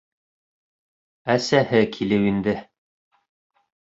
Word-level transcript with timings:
Әсәһе 1.33 1.83
килеп 1.97 2.25
инде. 2.31 2.57